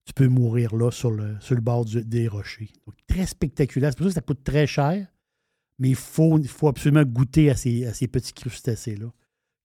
tu 0.05 0.13
peux 0.13 0.27
mourir 0.27 0.75
là 0.75 0.91
sur 0.91 1.11
le, 1.11 1.39
sur 1.39 1.55
le 1.55 1.61
bord 1.61 1.85
des 1.85 2.27
rochers. 2.27 2.71
Donc, 2.85 2.95
très 3.07 3.25
spectaculaire. 3.25 3.91
C'est 3.91 3.97
pour 3.97 4.05
ça 4.05 4.09
que 4.09 4.15
ça 4.15 4.21
coûte 4.21 4.43
très 4.43 4.67
cher. 4.67 5.07
Mais 5.79 5.89
il 5.89 5.95
faut, 5.95 6.37
il 6.37 6.47
faut 6.47 6.67
absolument 6.67 7.03
goûter 7.03 7.49
à 7.49 7.55
ces, 7.55 7.85
à 7.85 7.93
ces 7.93 8.07
petits 8.07 8.33
crustacés-là 8.33 9.11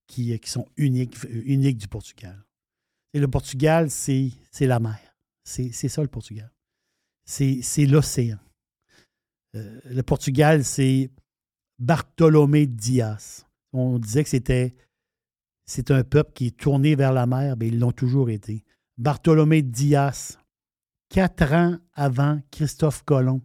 qui, 0.07 0.37
qui, 0.39 0.49
sont 0.49 0.65
uniques, 0.77 1.15
uniques 1.29 1.77
du 1.77 1.87
Portugal. 1.87 2.43
Et 3.13 3.19
le 3.19 3.27
Portugal, 3.27 3.89
c'est 3.89 4.31
la 4.61 4.79
mer. 4.79 4.99
C'est 5.43 5.71
ça 5.71 6.01
le 6.01 6.07
Portugal. 6.07 6.51
C'est 7.25 7.85
l'océan. 7.85 8.39
Euh, 9.55 9.79
le 9.85 10.03
Portugal, 10.03 10.63
c'est 10.63 11.09
Bartolomé 11.79 12.65
Dias. 12.67 13.45
On 13.73 13.99
disait 13.99 14.23
que 14.23 14.29
c'était 14.29 14.75
c'est 15.65 15.91
un 15.91 16.03
peuple 16.03 16.31
qui 16.33 16.47
est 16.47 16.57
tourné 16.57 16.95
vers 16.95 17.11
la 17.11 17.25
mer, 17.25 17.55
mais 17.57 17.67
ils 17.67 17.79
l'ont 17.79 17.91
toujours 17.91 18.29
été. 18.29 18.63
Bartolomé 18.97 19.61
Dias, 19.61 20.37
quatre 21.09 21.53
ans 21.53 21.77
avant 21.93 22.39
Christophe 22.51 23.03
Colomb, 23.03 23.41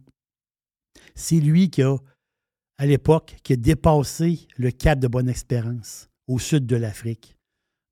c'est 1.15 1.39
lui 1.39 1.69
qui 1.69 1.83
a 1.83 1.97
à 2.77 2.85
l'époque 2.85 3.35
qui 3.43 3.53
a 3.53 3.55
dépassé 3.55 4.47
le 4.57 4.71
cap 4.71 4.99
de 4.99 5.07
Bonne-Espérance 5.07 6.09
au 6.27 6.39
sud 6.39 6.65
de 6.65 6.75
l'Afrique. 6.75 7.35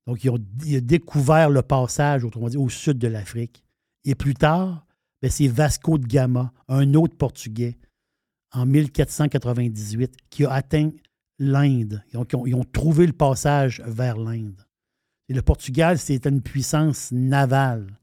Donc, 0.06 0.24
il 0.24 0.76
a 0.76 0.80
découvert 0.80 1.48
le 1.48 1.62
passage, 1.62 2.24
autrement 2.24 2.48
dit, 2.48 2.56
au 2.56 2.68
sud 2.68 2.98
de 2.98 3.06
l'Afrique. 3.06 3.62
Et 4.04 4.14
plus 4.16 4.34
tard, 4.34 4.84
ben, 5.20 5.30
c'est 5.30 5.46
Vasco 5.46 5.98
de 5.98 6.06
Gama, 6.06 6.52
un 6.66 6.94
autre 6.94 7.16
Portugais, 7.16 7.78
en 8.52 8.66
1498, 8.66 10.14
qui 10.30 10.44
a 10.44 10.52
atteint 10.52 10.90
l'Inde. 11.38 12.02
Donc, 12.12 12.34
ils 12.46 12.54
ont, 12.54 12.64
trouvé 12.64 13.06
le 13.06 13.12
passage 13.12 13.82
vers 13.86 14.18
l'Inde. 14.18 14.66
Et 15.28 15.34
le 15.34 15.42
Portugal, 15.42 15.98
c'était 15.98 16.28
une 16.28 16.42
puissance 16.42 17.10
navale. 17.12 17.98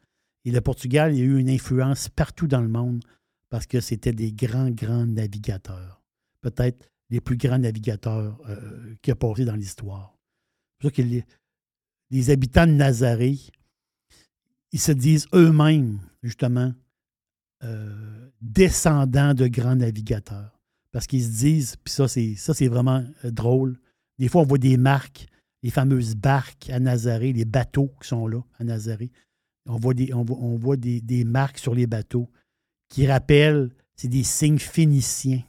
Et 0.46 0.52
le 0.52 0.62
Portugal, 0.62 1.16
il 1.16 1.22
a 1.22 1.26
eu 1.26 1.38
une 1.38 1.50
influence 1.50 2.10
partout 2.10 2.48
dans 2.48 2.62
le 2.62 2.70
monde 2.70 3.04
parce 3.50 3.66
que 3.66 3.80
c'était 3.80 4.14
des 4.14 4.32
grands, 4.32 4.72
grands 4.72 5.06
navigateurs 5.06 6.00
peut-être 6.42 6.90
les 7.10 7.22
plus 7.22 7.38
grands 7.38 7.60
navigateurs 7.60 8.40
euh, 8.48 8.96
qui 9.02 9.12
a 9.12 9.16
passé 9.16 9.46
dans 9.46 9.56
l'histoire. 9.56 10.16
C'est 10.82 10.94
que 10.94 11.02
les, 11.02 12.30
habitants 12.30 12.68
de 12.68 12.72
Nazaré, 12.72 13.38
ils 14.72 14.80
se 14.80 14.92
disent 14.92 15.28
eux-mêmes, 15.34 16.00
justement, 16.24 16.74
euh, 17.64 18.30
descendants 18.42 19.34
de 19.34 19.48
grands 19.48 19.76
navigateurs. 19.76 20.60
Parce 20.92 21.08
qu'ils 21.08 21.24
se 21.24 21.40
disent, 21.40 21.76
puis 21.84 21.94
ça, 21.94 22.08
c'est, 22.08 22.36
ça, 22.36 22.54
vraiment 22.68 23.06
euh, 23.26 23.32
drôle. 23.32 23.80
Des 24.18 24.28
fois, 24.28 24.42
on 24.42 24.46
voit 24.46 24.58
des 24.58 24.78
marques, 24.78 25.28
les 25.62 25.70
fameuses 25.70 26.16
barques 26.16 26.70
à 26.70 26.80
Nazaré, 26.80 27.34
les 27.34 27.46
bateaux 27.46 27.92
qui 28.02 28.08
sont 28.08 28.28
là 28.28 28.42
à 28.58 28.64
Nazaré. 28.64 29.12
On 29.66 29.78
voit 29.78 29.94
des, 29.94 30.12
des, 30.78 31.02
des 31.02 31.24
marques 31.26 31.60
sur 31.60 31.76
les 31.76 31.86
bateaux 31.86 32.30
qui 32.90 33.06
rappellent, 33.06 33.70
c'est 33.96 34.08
des 34.08 34.24
signes 34.24 34.58
phéniciens. 34.58 35.44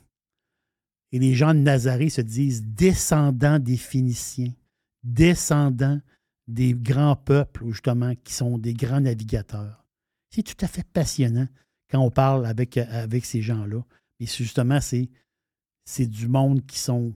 Et 1.12 1.18
les 1.18 1.34
gens 1.34 1.54
de 1.54 1.60
Nazareth 1.60 2.12
se 2.12 2.20
disent 2.20 2.62
descendants 2.62 3.58
des 3.58 3.76
Phéniciens, 3.76 4.52
descendants 5.02 6.00
des 6.46 6.74
grands 6.74 7.16
peuples, 7.16 7.68
justement, 7.68 8.14
qui 8.22 8.32
sont 8.32 8.58
des 8.58 8.74
grands 8.74 9.00
navigateurs. 9.00 9.84
C'est 10.30 10.42
tout 10.42 10.64
à 10.64 10.68
fait 10.68 10.86
passionnant 10.86 11.48
quand 11.90 12.00
on 12.00 12.10
parle 12.10 12.46
avec, 12.46 12.76
avec 12.76 13.24
ces 13.24 13.42
gens-là. 13.42 13.84
Et 14.20 14.26
justement, 14.26 14.80
c'est, 14.80 15.08
c'est 15.84 16.06
du 16.06 16.28
monde 16.28 16.64
qui 16.66 16.78
sont 16.78 17.14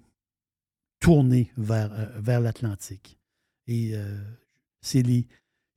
tournés 1.00 1.50
vers, 1.56 1.92
euh, 1.92 2.06
vers 2.18 2.40
l'Atlantique. 2.40 3.18
Et 3.66 3.92
euh, 3.94 4.20
c'est, 4.80 5.02
les, 5.02 5.26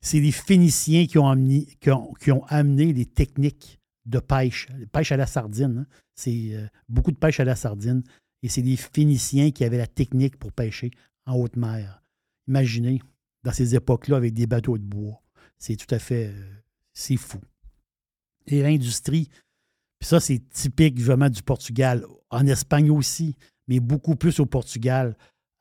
c'est 0.00 0.20
les 0.20 0.32
Phéniciens 0.32 1.06
qui 1.06 1.18
ont, 1.18 1.28
amené, 1.28 1.66
qui 1.80 1.90
ont, 1.90 2.12
qui 2.14 2.32
ont 2.32 2.44
amené 2.46 2.92
les 2.92 3.06
techniques 3.06 3.78
de 4.06 4.18
pêche, 4.18 4.68
pêche 4.90 5.12
à 5.12 5.16
la 5.16 5.26
sardine. 5.26 5.78
Hein. 5.80 5.86
C'est 6.14 6.54
euh, 6.54 6.66
beaucoup 6.88 7.12
de 7.12 7.18
pêche 7.18 7.40
à 7.40 7.44
la 7.44 7.56
sardine. 7.56 8.02
Et 8.42 8.48
c'est 8.48 8.62
des 8.62 8.76
Phéniciens 8.76 9.50
qui 9.50 9.64
avaient 9.64 9.78
la 9.78 9.86
technique 9.86 10.36
pour 10.38 10.52
pêcher 10.52 10.90
en 11.26 11.36
haute 11.36 11.56
mer. 11.56 12.02
Imaginez, 12.46 13.02
dans 13.44 13.52
ces 13.52 13.74
époques-là, 13.74 14.16
avec 14.16 14.32
des 14.32 14.46
bateaux 14.46 14.78
de 14.78 14.82
bois. 14.82 15.20
C'est 15.58 15.76
tout 15.76 15.92
à 15.94 15.98
fait. 15.98 16.28
Euh, 16.28 17.16
fou. 17.16 17.38
Et 18.48 18.62
l'industrie, 18.62 19.28
puis 19.98 20.08
ça, 20.08 20.20
c'est 20.20 20.40
typique 20.50 21.00
vraiment 21.00 21.28
du 21.28 21.42
Portugal. 21.42 22.04
En 22.30 22.46
Espagne 22.46 22.90
aussi, 22.90 23.36
mais 23.68 23.80
beaucoup 23.80 24.16
plus 24.16 24.40
au 24.40 24.46
Portugal, 24.46 25.16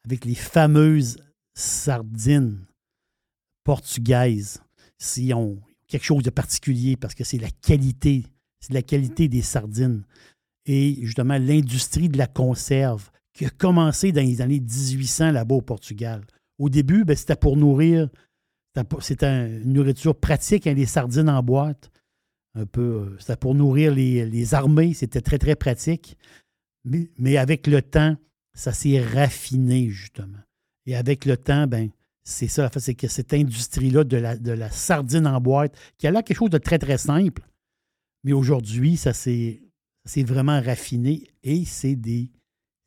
avec 0.06 0.26
les 0.26 0.36
fameuses 0.36 1.18
sardines 1.54 2.66
portugaises. 3.64 4.62
Si 4.98 5.34
on 5.34 5.60
quelque 5.88 6.04
chose 6.04 6.24
de 6.24 6.30
particulier 6.30 6.98
parce 6.98 7.16
que 7.16 7.24
c'est 7.24 7.38
la 7.38 7.50
qualité 7.50 8.26
c'est 8.60 8.74
la 8.74 8.82
qualité 8.82 9.28
des 9.28 9.42
sardines. 9.42 10.04
Et 10.66 10.98
justement, 11.02 11.38
l'industrie 11.38 12.10
de 12.10 12.18
la 12.18 12.28
conserve 12.28 13.10
qui 13.34 13.46
a 13.46 13.50
commencé 13.50 14.12
dans 14.12 14.26
les 14.26 14.42
années 14.42 14.60
1800 14.60 15.32
là-bas 15.32 15.56
au 15.56 15.62
Portugal. 15.62 16.26
Au 16.58 16.70
début, 16.70 17.06
ben, 17.06 17.16
c'était 17.16 17.36
pour 17.36 17.56
nourrir, 17.56 18.10
c'était 19.00 19.62
une 19.62 19.74
nourriture 19.74 20.16
pratique, 20.16 20.68
hein, 20.68 20.74
les 20.74 20.86
sardines 20.86 21.30
en 21.30 21.44
boîte. 21.44 21.92
Un 22.58 22.66
peu, 22.66 22.82
euh, 22.82 23.16
c'était 23.20 23.36
pour 23.36 23.54
nourrir 23.54 23.94
les, 23.94 24.54
armées, 24.56 24.96
c'était 24.96 25.22
très, 25.22 25.38
très 25.38 25.56
pratique. 25.56 26.18
Mais, 26.84 27.38
avec 27.38 27.68
le 27.68 27.84
temps, 27.84 28.18
ça 28.54 28.74
s'est 28.74 29.00
raffiné, 29.00 29.90
justement. 29.90 30.40
Et 30.88 30.96
avec 30.96 31.26
le 31.26 31.38
temps, 31.38 31.68
ben, 31.68 31.90
c'est 32.24 32.48
ça, 32.48 32.72
c'est 32.76 32.96
que 32.96 33.08
cette 33.08 33.34
industrie-là 33.34 34.04
de 34.04 34.18
la, 34.18 34.38
de 34.38 34.52
la 34.52 34.72
sardine 34.72 35.28
en 35.28 35.40
boîte, 35.40 35.78
qui 36.00 36.08
a 36.08 36.12
là 36.12 36.24
quelque 36.24 36.38
chose 36.38 36.50
de 36.50 36.58
très, 36.58 36.80
très 36.80 36.98
simple, 36.98 37.44
mais 38.24 38.34
aujourd'hui, 38.34 38.98
ça 38.98 39.14
s'est 39.14 39.62
vraiment 40.24 40.60
raffiné 40.62 41.28
et 41.44 41.64
c'est 41.64 41.96
des, 41.96 42.32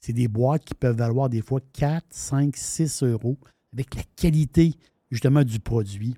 des 0.09 0.28
boîtes 0.28 0.64
qui 0.64 0.74
peuvent 0.74 0.96
valoir 0.96 1.28
des 1.28 1.42
fois 1.42 1.61
4, 1.72 2.04
5, 2.11 2.56
6 2.56 3.04
euros 3.04 3.38
avec 3.72 3.94
la 3.94 4.02
qualité 4.16 4.74
justement 5.11 5.44
du 5.44 5.61
produit. 5.61 6.16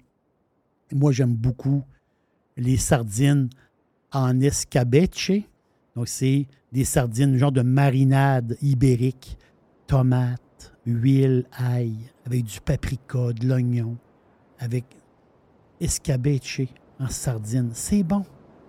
Moi, 0.90 1.12
j'aime 1.12 1.34
beaucoup 1.34 1.84
les 2.56 2.76
sardines 2.76 3.48
en 4.12 4.40
escabeche. 4.40 5.32
Donc, 5.96 6.08
c'est 6.08 6.46
des 6.72 6.84
sardines, 6.84 7.36
genre 7.36 7.52
de 7.52 7.62
marinade 7.62 8.56
ibérique, 8.62 9.36
tomates, 9.86 10.74
huile, 10.86 11.44
ail, 11.52 11.94
avec 12.26 12.44
du 12.44 12.60
paprika, 12.60 13.32
de 13.32 13.46
l'oignon, 13.46 13.96
avec 14.58 14.84
escabeche 15.80 16.62
en 16.98 17.08
sardine. 17.08 17.70
C'est 17.72 18.02
bon. 18.02 18.24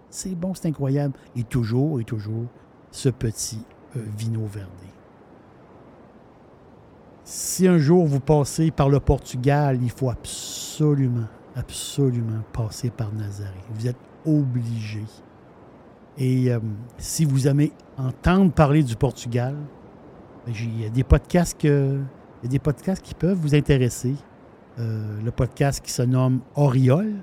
C'est 0.10 0.36
bon, 0.36 0.54
c'est 0.54 0.68
incroyable. 0.68 1.16
Et 1.36 1.44
toujours, 1.44 2.00
et 2.00 2.04
toujours, 2.04 2.46
ce 2.92 3.10
petit 3.10 3.60
euh, 3.96 4.04
vino 4.18 4.46
verdé. 4.46 4.88
Si 7.24 7.68
un 7.68 7.78
jour 7.78 8.06
vous 8.06 8.20
passez 8.20 8.70
par 8.70 8.90
le 8.90 9.00
Portugal, 9.00 9.80
il 9.82 9.90
faut 9.90 10.10
absolument, 10.10 11.28
absolument 11.56 12.42
passer 12.52 12.90
par 12.90 13.14
Nazaré. 13.14 13.60
Vous 13.72 13.88
êtes 13.88 13.98
obligé. 14.26 15.04
Et 16.18 16.52
euh, 16.52 16.60
si 16.98 17.26
vous 17.26 17.48
aimez 17.48 17.72
entendre 17.98 18.52
parler 18.52 18.84
du 18.84 18.96
Portugal, 18.96 19.56
ben, 20.46 20.54
il 20.60 20.82
y 20.82 20.86
a 20.86 20.90
des 20.90 21.04
podcasts 21.04 21.66
des 22.44 22.60
podcasts 22.60 23.02
qui 23.02 23.14
peuvent 23.14 23.38
vous 23.38 23.56
intéresser. 23.56 24.16
Euh, 24.80 25.22
le 25.24 25.32
podcast 25.32 25.84
qui 25.86 25.92
se 25.92 26.02
nomme 26.02 26.42
Oriole. 26.56 27.14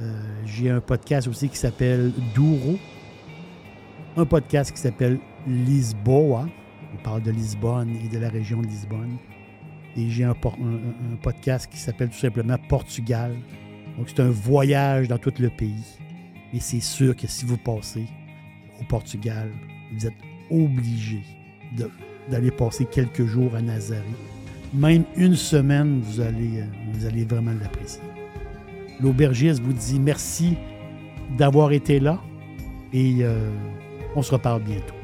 Euh, 0.00 0.20
J'ai 0.44 0.70
un 0.70 0.80
podcast 0.80 1.28
aussi 1.28 1.48
qui 1.48 1.56
s'appelle 1.56 2.12
Douro. 2.34 2.76
Un 4.16 4.26
podcast 4.26 4.72
qui 4.72 4.80
s'appelle 4.80 5.18
Lisboa. 5.46 6.46
On 6.92 7.02
parle 7.02 7.22
de 7.22 7.30
Lisbonne 7.30 7.90
et 8.04 8.08
de 8.08 8.18
la 8.18 8.28
région 8.28 8.60
de 8.60 8.66
Lisbonne. 8.66 9.18
Et 9.96 10.10
j'ai 10.10 10.24
un, 10.24 10.34
podcast 11.22 11.70
qui 11.70 11.78
s'appelle 11.78 12.08
tout 12.08 12.18
simplement 12.18 12.56
Portugal. 12.68 13.34
Donc 13.96 14.08
c'est 14.08 14.20
un 14.20 14.30
voyage 14.30 15.08
dans 15.08 15.18
tout 15.18 15.32
le 15.38 15.50
pays. 15.50 15.98
Et 16.52 16.60
c'est 16.60 16.80
sûr 16.80 17.16
que 17.16 17.26
si 17.26 17.44
vous 17.44 17.56
passez 17.56 18.06
au 18.80 18.84
Portugal, 18.84 19.50
vous 19.92 20.06
êtes 20.06 20.14
obligé 20.50 21.22
d'aller 22.28 22.50
passer 22.50 22.84
quelques 22.84 23.24
jours 23.24 23.54
à 23.54 23.62
Nazaré. 23.62 24.02
Même 24.72 25.04
une 25.16 25.36
semaine, 25.36 26.00
vous 26.00 26.20
allez, 26.20 26.60
euh, 26.60 26.66
vous 26.92 27.06
allez 27.06 27.24
vraiment 27.24 27.52
l'apprécier. 27.60 28.02
L'aubergiste 29.00 29.60
vous 29.62 29.72
dit 29.72 30.00
merci 30.00 30.56
d'avoir 31.36 31.72
été 31.72 32.00
là 32.00 32.20
et 32.92 33.18
euh, 33.20 33.50
on 34.16 34.22
se 34.22 34.32
reparle 34.32 34.62
bientôt. 34.62 35.03